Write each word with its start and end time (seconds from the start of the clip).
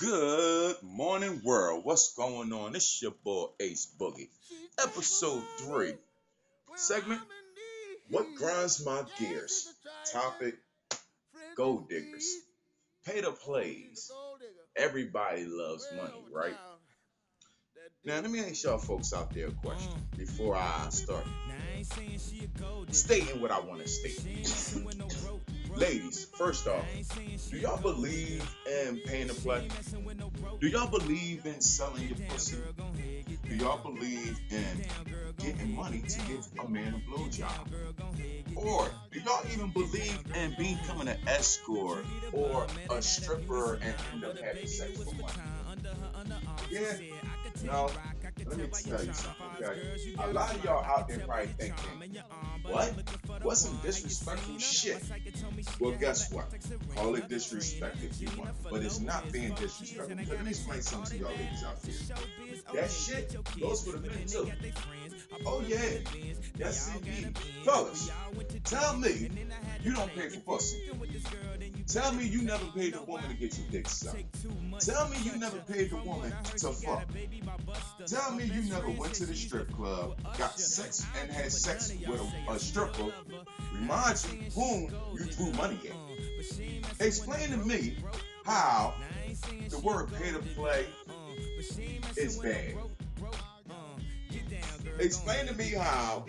Good 0.00 0.76
morning, 0.82 1.42
world. 1.44 1.84
What's 1.84 2.14
going 2.14 2.54
on? 2.54 2.74
It's 2.74 3.02
your 3.02 3.10
boy 3.22 3.48
Ace 3.60 3.86
Boogie. 4.00 4.30
Episode 4.82 5.42
3. 5.58 5.92
Segment 6.74 7.20
What 8.08 8.24
Grinds 8.34 8.82
My 8.86 9.02
Gears? 9.18 9.70
Topic 10.10 10.54
Gold 11.54 11.90
Diggers. 11.90 12.34
Pay 13.04 13.20
the 13.20 13.30
plays. 13.30 14.10
Everybody 14.74 15.44
loves 15.44 15.86
money, 15.94 16.24
right? 16.32 16.56
Now, 18.02 18.20
let 18.20 18.30
me 18.30 18.40
ask 18.40 18.64
y'all 18.64 18.78
folks 18.78 19.12
out 19.12 19.34
there 19.34 19.48
a 19.48 19.52
question 19.52 19.92
before 20.16 20.56
I 20.56 20.86
start 20.88 21.26
stating 22.90 23.42
what 23.42 23.50
I 23.50 23.60
want 23.60 23.82
to 23.82 23.88
state. 23.88 24.18
Ladies, 25.76 26.26
first 26.36 26.66
off, 26.66 26.84
do 27.50 27.58
y'all 27.58 27.80
believe 27.80 28.42
in 28.66 29.00
paying 29.04 29.28
to 29.28 29.34
play? 29.34 29.68
Do 30.60 30.68
y'all 30.68 30.88
believe 30.88 31.46
in 31.46 31.60
selling 31.60 32.08
your 32.08 32.18
pussy? 32.28 32.58
Do 33.48 33.54
y'all 33.56 33.78
believe 33.78 34.38
in 34.50 34.84
getting 35.38 35.74
money 35.74 36.02
to 36.02 36.18
give 36.26 36.46
a 36.62 36.68
man 36.68 36.94
a 36.94 37.10
blowjob? 37.10 37.68
Or 38.54 38.90
do 39.12 39.20
y'all 39.20 39.44
even 39.52 39.70
believe 39.70 40.22
in 40.34 40.54
becoming 40.58 41.08
an 41.08 41.18
escort 41.26 42.04
or 42.32 42.66
a 42.90 43.00
stripper 43.00 43.74
and 43.74 43.94
end 44.12 44.24
up 44.24 44.38
having 44.38 44.66
sex 44.66 45.02
for 45.02 45.14
money? 45.14 45.32
Yeah, 46.70 46.92
no, 47.64 47.90
let 48.46 48.56
me 48.56 48.66
tell 48.84 49.04
you 49.04 49.12
something, 49.12 49.46
okay? 49.60 50.14
A 50.18 50.32
lot 50.32 50.54
of 50.54 50.64
y'all 50.64 50.84
out 50.84 51.08
there 51.08 51.18
probably 51.18 51.46
thinking, 51.48 52.22
what? 52.62 52.94
What's 53.42 53.62
some 53.62 53.78
disrespectful 53.82 54.58
shit? 54.58 55.02
Well, 55.80 55.92
guess 55.92 56.32
what? 56.32 56.46
Call 56.94 57.16
it 57.16 57.28
disrespect 57.28 57.96
if 58.02 58.20
you 58.20 58.28
want, 58.38 58.50
but 58.70 58.82
it's 58.82 59.00
not 59.00 59.30
being 59.32 59.54
disrespectful. 59.54 60.16
Let 60.16 60.44
me 60.44 60.50
explain 60.50 60.82
something 60.82 61.18
to 61.18 61.24
y'all 61.24 61.36
ladies 61.36 61.64
out 61.64 61.82
there. 61.82 61.94
That 62.82 62.90
shit 62.90 63.36
goes 63.60 63.84
for 63.84 63.98
the 63.98 64.08
men 64.08 64.26
too. 64.26 64.50
Oh 65.46 65.62
yeah, 65.66 65.78
yes 66.56 66.90
indeed. 66.94 67.36
Fellas, 67.64 68.10
tell 68.64 68.96
me 68.96 69.28
you 69.82 69.94
don't 69.94 70.14
pay 70.14 70.28
for 70.28 70.40
pussy. 70.40 70.90
Tell 71.92 72.12
me 72.12 72.24
you 72.24 72.42
never 72.42 72.66
paid 72.66 72.94
a 72.94 73.02
woman 73.02 73.28
to 73.30 73.34
get 73.34 73.58
your 73.58 73.66
dick 73.72 73.88
sucked. 73.88 74.46
Tell 74.78 75.08
me 75.08 75.16
you 75.24 75.36
never 75.38 75.58
paid 75.58 75.92
a 75.92 75.96
woman 75.96 76.32
to 76.58 76.68
fuck. 76.68 77.04
Tell 78.06 78.30
me 78.30 78.44
you 78.44 78.62
never 78.70 78.90
went 78.90 79.12
to 79.14 79.26
the 79.26 79.34
strip 79.34 79.72
club, 79.72 80.16
got 80.38 80.58
sex 80.60 81.04
and 81.20 81.28
had 81.32 81.50
sex 81.50 81.92
with 82.06 82.20
a, 82.20 82.52
a 82.52 82.58
stripper. 82.60 83.12
Remind 83.74 84.24
you 84.24 84.50
whom 84.52 84.94
you 85.14 85.24
threw 85.24 85.52
money 85.54 85.80
at. 85.88 87.04
Explain 87.04 87.50
to 87.50 87.56
me 87.56 87.96
how 88.44 88.94
the 89.68 89.78
word 89.80 90.12
pay 90.14 90.30
to 90.30 90.38
play 90.38 90.86
is 92.16 92.38
bad. 92.38 92.74
Explain 95.00 95.46
to 95.46 95.54
me 95.54 95.70
how 95.70 96.24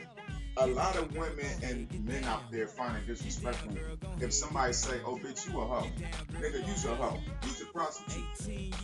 a 0.57 0.67
lot 0.67 0.95
of 0.97 1.15
women 1.15 1.45
and 1.63 2.05
men 2.05 2.23
out 2.25 2.51
there 2.51 2.67
find 2.67 2.97
it 2.97 3.07
disrespectful 3.07 3.73
if 4.19 4.33
somebody 4.33 4.73
say, 4.73 4.99
"Oh, 5.05 5.15
bitch, 5.15 5.49
you 5.49 5.59
a 5.59 5.65
hoe, 5.65 5.87
nigga, 6.33 6.67
you's 6.67 6.85
a 6.85 6.95
hoe, 6.95 7.19
you's 7.43 7.61
a 7.61 7.65
prostitute." 7.65 8.23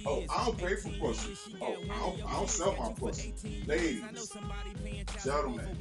Oh, 0.05 0.23
I 0.29 0.45
don't 0.45 0.57
pay 0.57 0.75
for 0.75 0.89
pussy. 0.99 1.37
Oh, 1.61 1.65
I 1.65 1.99
don't, 1.99 2.25
I 2.25 2.33
don't 2.33 2.49
sell 2.49 2.75
my 2.79 2.91
pussy. 2.93 3.33
Ladies, 3.65 4.01
gentlemen, 5.23 5.77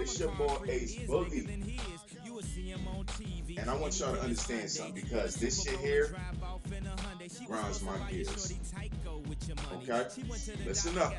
it's 0.00 0.18
your 0.18 0.32
boy 0.32 0.58
Ace 0.68 0.96
Boogie, 0.96 1.46
and 3.56 3.68
I 3.68 3.74
want 3.74 3.98
y'all 3.98 4.14
to 4.14 4.20
understand 4.20 4.70
something 4.70 4.94
because 4.94 5.34
this 5.36 5.64
shit 5.64 5.78
here 5.80 6.14
grinds 7.46 7.82
my 7.82 7.98
gears. 8.10 8.54
Okay, 9.74 10.04
listen 10.64 10.98
up, 10.98 11.14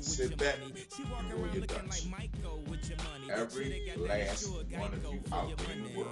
sit 0.00 0.36
back, 0.36 0.56
and 0.62 1.32
roll 1.32 1.48
your 1.54 1.66
Dutch. 1.66 2.06
Every 3.30 3.92
last 3.96 4.48
one 4.48 4.92
of 4.92 5.04
you 5.04 5.22
out 5.32 5.56
there 5.56 5.76
in 5.76 5.84
the 5.84 5.98
world 5.98 6.10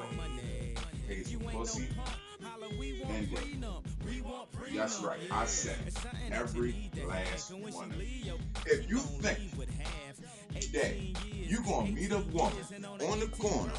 pays 1.06 1.30
for 1.32 1.50
pussy 1.50 1.88
and 3.08 3.30
dick. 3.30 3.56
That's 4.74 5.00
right, 5.00 5.20
I 5.30 5.44
said 5.46 5.76
every 6.30 6.90
last 7.06 7.52
one 7.52 7.90
of 7.90 8.02
you. 8.02 8.34
If 8.66 8.88
you 8.88 8.98
think 8.98 9.38
that 10.72 10.94
you 11.32 11.62
gonna 11.64 11.90
meet 11.90 12.12
a 12.12 12.18
woman 12.18 12.84
on 12.84 13.20
the 13.20 13.26
corner, 13.26 13.72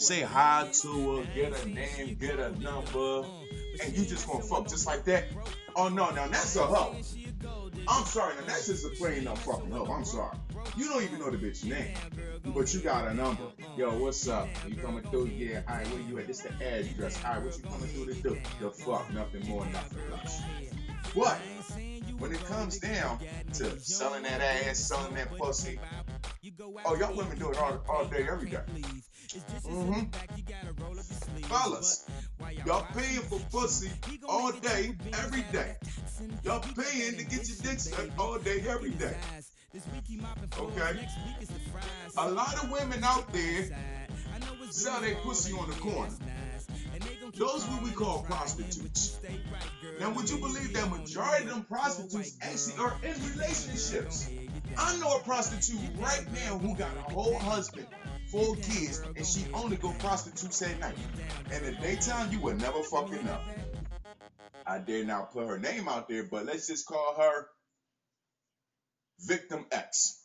say 0.00 0.22
hi 0.22 0.66
to 0.72 1.16
her, 1.16 1.24
get 1.34 1.64
a 1.64 1.68
name, 1.68 2.16
get 2.18 2.38
a 2.38 2.50
number, 2.60 3.24
and 3.82 3.96
you 3.96 4.04
just 4.06 4.26
gonna 4.26 4.42
fuck 4.42 4.66
just 4.66 4.86
like 4.86 5.04
that? 5.04 5.24
Oh 5.76 5.88
no, 5.88 6.10
now 6.10 6.26
that's 6.26 6.56
a 6.56 6.62
hoe. 6.62 6.96
I'm 7.86 8.04
sorry, 8.04 8.34
now 8.36 8.46
that's 8.46 8.66
just 8.66 8.86
a 8.86 8.90
plain 8.90 9.26
up 9.26 9.38
fucking 9.38 9.70
hoe. 9.70 9.84
I'm 9.86 10.04
sorry. 10.04 10.36
You 10.76 10.88
don't 10.88 11.02
even 11.02 11.18
know 11.18 11.30
the 11.30 11.36
bitch 11.36 11.64
name, 11.64 11.94
but 12.44 12.72
you 12.72 12.80
got 12.80 13.08
a 13.08 13.14
number. 13.14 13.42
Yo, 13.76 13.90
what's 13.98 14.26
up? 14.28 14.48
You 14.66 14.76
coming 14.76 15.02
through? 15.04 15.26
Yeah, 15.26 15.62
all 15.68 15.76
right, 15.76 15.86
where 15.88 16.00
you 16.00 16.18
at? 16.18 16.26
This 16.26 16.40
the 16.40 16.52
address. 16.64 17.22
All 17.24 17.34
right, 17.34 17.42
what 17.44 17.56
you 17.56 17.62
coming 17.64 17.88
through 17.88 18.06
to 18.06 18.14
do? 18.14 18.38
The 18.60 18.70
fuck, 18.70 19.12
nothing 19.12 19.46
more, 19.48 19.66
nothing 19.66 19.98
less. 20.10 20.42
What? 21.14 21.38
When 22.18 22.32
it 22.32 22.44
comes 22.44 22.78
down 22.78 23.18
to 23.54 23.80
selling 23.80 24.22
that 24.24 24.40
ass, 24.40 24.78
selling 24.78 25.14
that 25.14 25.36
pussy, 25.36 25.78
oh, 26.84 26.96
y'all 26.96 27.16
women 27.16 27.38
do 27.38 27.50
it 27.50 27.58
all, 27.58 27.82
all 27.88 28.04
day, 28.06 28.26
every 28.30 28.50
day. 28.50 28.58
Mm-hmm. 29.66 30.04
Fellas, 31.42 32.06
y'all 32.66 32.86
paying 32.94 33.20
for 33.20 33.40
pussy 33.50 33.90
all 34.28 34.52
day, 34.52 34.96
every 35.14 35.44
day. 35.52 35.76
Y'all 36.42 36.60
paying 36.60 37.16
to 37.16 37.24
get 37.24 37.48
your 37.48 37.56
dick 37.62 37.78
sucked 37.78 38.18
all 38.18 38.38
day, 38.38 38.62
every 38.68 38.90
day. 38.90 39.16
Okay? 40.58 41.08
A 42.18 42.30
lot 42.30 42.62
of 42.62 42.70
women 42.70 43.04
out 43.04 43.32
there 43.32 43.68
sell 44.70 45.00
their 45.00 45.14
pussy 45.16 45.52
on 45.52 45.68
the 45.68 45.76
corner. 45.76 46.10
Those 47.34 47.64
what 47.68 47.82
we 47.82 47.90
call 47.90 48.22
prostitutes. 48.24 49.18
Now, 50.00 50.10
would 50.10 50.28
you 50.28 50.38
believe 50.38 50.72
that 50.74 50.90
majority 50.90 51.44
of 51.44 51.50
them 51.50 51.64
prostitutes 51.64 52.36
actually 52.42 52.84
are 52.84 52.96
in 53.02 53.14
relationships? 53.32 54.28
I 54.76 54.98
know 54.98 55.16
a 55.16 55.20
prostitute 55.20 55.80
right 55.98 56.26
now 56.32 56.58
who 56.58 56.76
got 56.76 56.90
a 56.96 57.12
whole 57.12 57.38
husband, 57.38 57.86
four 58.30 58.56
kids, 58.56 59.02
and 59.16 59.26
she 59.26 59.44
only 59.52 59.76
go 59.76 59.92
prostitutes 59.98 60.62
at 60.62 60.78
night. 60.80 60.96
And 61.52 61.66
in 61.66 61.74
the 61.74 61.80
daytime, 61.80 62.32
you 62.32 62.40
would 62.40 62.60
never 62.60 62.82
fucking 62.82 63.24
know. 63.24 63.38
I 64.66 64.78
dare 64.78 65.04
not 65.04 65.32
put 65.32 65.46
her 65.46 65.58
name 65.58 65.88
out 65.88 66.08
there, 66.08 66.24
but 66.24 66.46
let's 66.46 66.66
just 66.66 66.86
call 66.86 67.14
her 67.18 67.46
Victim 69.26 69.66
X. 69.72 70.22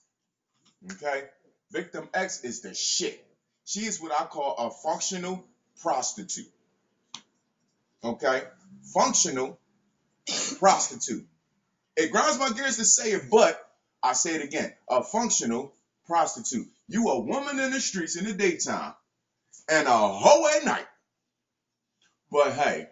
Okay? 0.91 1.24
Victim 1.72 2.07
X 2.13 2.44
is 2.44 2.62
the 2.62 2.74
shit. 2.74 3.25
She 3.66 3.81
is 3.81 4.00
what 4.01 4.12
I 4.12 4.25
call 4.25 4.56
a 4.57 4.69
functional 4.69 5.44
prostitute. 5.81 6.51
Okay? 8.03 8.44
Functional 8.94 9.59
prostitute. 10.59 11.25
It 11.97 12.12
grinds 12.12 12.38
my 12.38 12.50
gears 12.50 12.78
to 12.78 12.85
say 12.85 13.12
it, 13.12 13.24
but 13.31 13.65
I 14.06 14.14
say 14.14 14.36
it 14.36 14.44
again. 14.44 14.72
A 14.90 15.04
functional 15.04 15.74
prostitute. 16.06 16.68
You 16.88 17.10
a 17.10 17.20
woman 17.20 17.60
in 17.60 17.72
the 17.72 17.80
streets 17.80 18.16
in 18.16 18.26
the 18.26 18.34
daytime 18.34 18.94
and 19.68 19.88
a 19.88 19.92
hoe 19.92 20.48
at 20.56 20.64
night. 20.64 20.86
But 22.32 22.54
hey, 22.54 22.88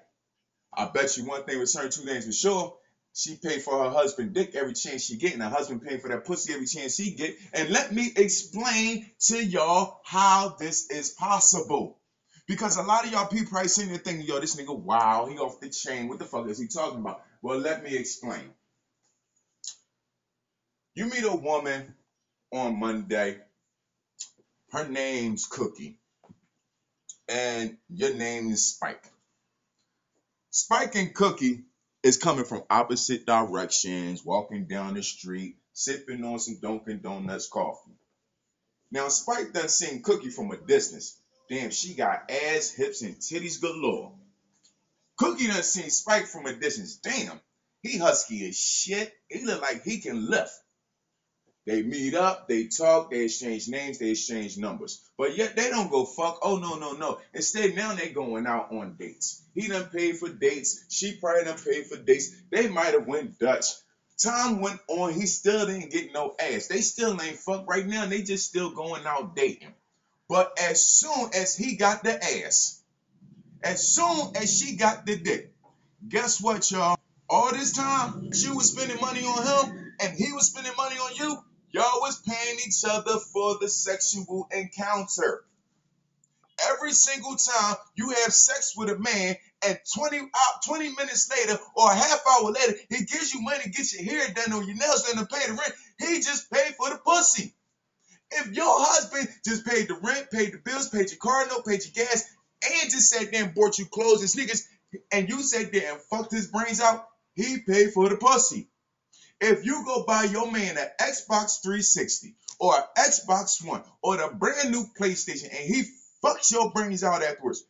I 0.75 0.85
bet 0.85 1.15
you 1.17 1.25
one 1.25 1.43
thing 1.43 1.59
with 1.59 1.69
certain 1.69 1.91
two 1.91 2.01
things 2.01 2.25
for 2.25 2.31
sure. 2.31 2.77
She 3.13 3.35
paid 3.35 3.61
for 3.61 3.83
her 3.83 3.91
husband 3.91 4.33
dick 4.33 4.55
every 4.55 4.73
chance 4.73 5.03
she 5.03 5.17
get, 5.17 5.33
and 5.33 5.43
her 5.43 5.49
husband 5.49 5.83
paid 5.83 6.01
for 6.01 6.07
that 6.07 6.25
pussy 6.25 6.51
every 6.51 6.65
chance 6.65 6.97
he 6.97 7.11
get. 7.11 7.35
And 7.53 7.69
let 7.69 7.93
me 7.93 8.11
explain 8.15 9.07
to 9.27 9.43
y'all 9.43 10.01
how 10.03 10.55
this 10.59 10.89
is 10.89 11.11
possible. 11.11 11.99
Because 12.47 12.77
a 12.77 12.81
lot 12.81 13.05
of 13.05 13.11
y'all 13.11 13.27
people 13.27 13.51
probably 13.51 13.69
sitting 13.69 13.91
there 13.91 13.99
thinking, 13.99 14.25
yo, 14.25 14.39
this 14.39 14.55
nigga, 14.55 14.75
wow, 14.75 15.27
he 15.29 15.37
off 15.37 15.59
the 15.59 15.69
chain. 15.69 16.07
What 16.09 16.17
the 16.17 16.25
fuck 16.25 16.47
is 16.47 16.57
he 16.57 16.67
talking 16.67 17.01
about? 17.01 17.21
Well, 17.43 17.59
let 17.59 17.83
me 17.83 17.95
explain. 17.95 18.49
You 20.95 21.05
meet 21.05 21.23
a 21.23 21.35
woman 21.35 21.95
on 22.51 22.79
Monday. 22.79 23.39
Her 24.71 24.87
name's 24.87 25.47
Cookie. 25.47 25.97
And 27.27 27.77
your 27.89 28.13
name 28.13 28.51
is 28.51 28.67
Spike. 28.67 29.03
Spike 30.51 30.93
and 30.95 31.13
Cookie 31.15 31.63
is 32.03 32.17
coming 32.17 32.45
from 32.45 32.63
opposite 32.69 33.25
directions, 33.25 34.23
walking 34.23 34.65
down 34.65 34.93
the 34.93 35.01
street, 35.01 35.57
sipping 35.73 36.23
on 36.23 36.37
some 36.37 36.59
Dunkin' 36.61 37.01
Donuts 37.01 37.47
coffee. 37.47 37.97
Now, 38.91 39.07
Spike 39.07 39.51
done 39.51 39.69
seen 39.69 40.03
Cookie 40.03 40.29
from 40.29 40.51
a 40.51 40.57
distance. 40.57 41.17
Damn, 41.49 41.71
she 41.71 41.95
got 41.95 42.29
ass, 42.29 42.69
hips, 42.69 43.01
and 43.01 43.15
titties 43.15 43.59
galore. 43.59 44.13
Cookie 45.17 45.47
done 45.47 45.63
seen 45.63 45.89
Spike 45.89 46.27
from 46.27 46.45
a 46.45 46.53
distance. 46.53 46.97
Damn, 46.97 47.41
he 47.81 47.97
husky 47.97 48.47
as 48.47 48.55
shit. 48.55 49.11
He 49.27 49.43
look 49.43 49.61
like 49.61 49.83
he 49.83 49.99
can 49.99 50.29
lift. 50.29 50.53
They 51.65 51.81
meet 51.81 52.13
up, 52.13 52.49
they 52.49 52.67
talk, 52.67 53.09
they 53.09 53.23
exchange 53.23 53.69
names, 53.69 53.97
they 53.97 54.09
exchange 54.11 54.57
numbers. 54.57 55.01
But 55.17 55.37
yet 55.37 55.55
they 55.55 55.69
don't 55.69 55.89
go 55.89 56.05
fuck. 56.05 56.39
Oh 56.41 56.57
no, 56.57 56.75
no, 56.77 56.91
no. 56.93 57.19
Instead, 57.33 57.75
now 57.75 57.93
they 57.93 58.09
going 58.09 58.45
out 58.45 58.73
on 58.73 58.95
dates. 58.99 59.43
He 59.55 59.69
done 59.69 59.85
paid 59.85 60.17
for 60.17 60.29
dates. 60.29 60.85
She 60.89 61.15
probably 61.15 61.45
done 61.45 61.57
paid 61.57 61.87
for 61.87 61.97
dates. 61.97 62.35
They 62.51 62.67
might 62.67 62.93
have 62.93 63.07
went 63.07 63.39
Dutch. 63.39 63.65
Time 64.21 64.61
went 64.61 64.79
on, 64.87 65.13
he 65.13 65.25
still 65.25 65.65
didn't 65.65 65.91
get 65.91 66.13
no 66.13 66.35
ass. 66.39 66.67
They 66.67 66.81
still 66.81 67.19
ain't 67.21 67.37
fuck 67.37 67.67
right 67.67 67.85
now. 67.85 68.05
They 68.05 68.23
just 68.23 68.47
still 68.47 68.71
going 68.71 69.05
out 69.05 69.35
dating. 69.35 69.73
But 70.29 70.57
as 70.59 70.85
soon 70.85 71.29
as 71.33 71.55
he 71.55 71.77
got 71.77 72.03
the 72.03 72.23
ass, 72.23 72.81
as 73.63 73.95
soon 73.95 74.35
as 74.35 74.57
she 74.57 74.75
got 74.75 75.05
the 75.05 75.17
dick, 75.17 75.53
guess 76.07 76.41
what, 76.41 76.69
y'all? 76.71 76.97
All 77.29 77.51
this 77.51 77.71
time, 77.71 78.31
she 78.33 78.51
was 78.51 78.71
spending 78.71 78.99
money 78.99 79.21
on 79.21 79.69
him 79.69 79.93
and 79.99 80.17
he 80.17 80.31
was 80.33 80.47
spending 80.47 80.73
money 80.77 80.97
on 80.97 81.15
you. 81.15 81.43
Y'all 81.73 82.01
was 82.01 82.21
paying 82.21 82.59
each 82.67 82.83
other 82.87 83.17
for 83.17 83.57
the 83.59 83.67
sexual 83.67 84.47
encounter. 84.51 85.43
Every 86.69 86.91
single 86.91 87.35
time 87.35 87.75
you 87.95 88.09
have 88.09 88.31
sex 88.31 88.75
with 88.77 88.91
a 88.91 88.99
man 88.99 89.35
and 89.65 89.79
20 89.95 90.19
uh, 90.19 90.27
20 90.67 90.89
minutes 90.89 91.31
later 91.31 91.59
or 91.75 91.91
a 91.91 91.95
half 91.95 92.21
hour 92.29 92.51
later, 92.51 92.75
he 92.89 93.05
gives 93.05 93.33
you 93.33 93.41
money 93.41 93.63
to 93.63 93.69
get 93.71 93.91
your 93.91 94.03
hair 94.03 94.33
done 94.35 94.53
or 94.53 94.63
your 94.63 94.75
nails 94.75 95.11
done 95.11 95.17
to 95.17 95.25
pay 95.25 95.47
the 95.47 95.53
rent. 95.53 95.73
He 95.97 96.17
just 96.17 96.51
paid 96.51 96.75
for 96.75 96.91
the 96.91 96.97
pussy. 96.97 97.55
If 98.29 98.53
your 98.53 98.79
husband 98.79 99.29
just 99.43 99.65
paid 99.65 99.87
the 99.87 99.95
rent, 99.95 100.29
paid 100.29 100.53
the 100.53 100.59
bills, 100.59 100.89
paid 100.89 101.09
your 101.09 101.17
car 101.17 101.47
note, 101.47 101.65
paid 101.65 101.81
your 101.83 102.05
gas, 102.05 102.23
and 102.63 102.91
just 102.91 103.09
sat 103.09 103.31
there 103.31 103.45
and 103.45 103.55
bought 103.55 103.79
you 103.79 103.87
clothes 103.87 104.21
and 104.21 104.29
sneakers, 104.29 104.67
and 105.11 105.27
you 105.27 105.41
sat 105.41 105.71
there 105.71 105.93
and 105.93 106.01
fucked 106.01 106.33
his 106.33 106.47
brains 106.47 106.81
out, 106.81 107.07
he 107.33 107.57
paid 107.67 107.93
for 107.93 108.09
the 108.09 108.17
pussy. 108.17 108.69
If 109.45 109.65
you 109.65 109.83
go 109.83 110.05
buy 110.05 110.23
your 110.23 110.49
man 110.49 110.77
an 110.77 110.87
Xbox 111.01 111.61
360 111.61 112.33
or 112.59 112.77
an 112.77 112.83
Xbox 112.97 113.61
One 113.67 113.83
or 114.01 114.15
the 114.15 114.29
brand 114.33 114.71
new 114.71 114.85
PlayStation 114.97 115.49
and 115.49 115.67
he 115.67 115.83
fucks 116.23 116.49
your 116.49 116.71
brains 116.71 117.03
out 117.03 117.21
afterwards, 117.21 117.65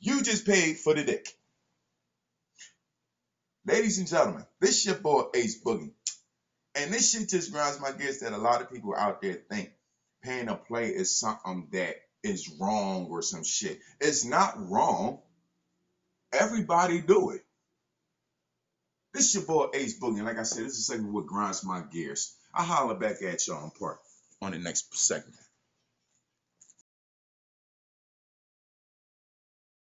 you 0.00 0.22
just 0.22 0.46
paid 0.46 0.76
for 0.76 0.92
the 0.92 1.02
dick. 1.02 1.26
Ladies 3.64 3.96
and 3.96 4.06
gentlemen, 4.06 4.44
this 4.60 4.84
your 4.84 4.96
boy 4.96 5.22
Ace 5.34 5.58
Boogie. 5.62 5.92
And 6.74 6.92
this 6.92 7.12
shit 7.12 7.30
just 7.30 7.50
grinds 7.50 7.80
my 7.80 7.92
gears 7.92 8.18
that 8.18 8.34
a 8.34 8.36
lot 8.36 8.60
of 8.60 8.70
people 8.70 8.94
out 8.94 9.22
there 9.22 9.40
think 9.50 9.70
paying 10.22 10.48
a 10.48 10.54
play 10.54 10.88
is 10.88 11.18
something 11.18 11.68
that 11.72 11.96
is 12.22 12.56
wrong 12.60 13.06
or 13.10 13.22
some 13.22 13.42
shit. 13.42 13.78
It's 14.00 14.26
not 14.26 14.68
wrong. 14.68 15.20
Everybody 16.30 17.00
do 17.00 17.30
it. 17.30 17.43
This 19.14 19.28
is 19.28 19.34
your 19.36 19.44
boy 19.44 19.68
Ace 19.74 19.96
Boogie. 19.96 20.16
And 20.16 20.24
like 20.24 20.38
I 20.40 20.42
said, 20.42 20.64
this 20.64 20.72
is 20.72 20.80
a 20.80 20.82
segment 20.92 21.14
what 21.14 21.26
grinds 21.26 21.64
my 21.64 21.82
gears. 21.92 22.34
I 22.52 22.64
holler 22.64 22.96
back 22.96 23.22
at 23.22 23.46
y'all 23.46 23.62
on 23.62 23.70
part 23.70 24.00
on 24.42 24.50
the 24.50 24.58
next 24.58 24.92
segment. 24.96 25.36